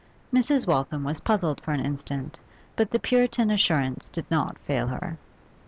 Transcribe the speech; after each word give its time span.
Mrs. 0.33 0.65
Waltham 0.65 1.03
was 1.03 1.19
puzzled 1.21 1.61
for 1.61 1.73
an 1.73 1.79
instant, 1.85 2.39
but 2.75 2.89
the 2.89 2.97
Puritan 2.97 3.51
assurance 3.51 4.09
did 4.09 4.25
not 4.31 4.57
fail 4.57 4.87
her. 4.87 5.19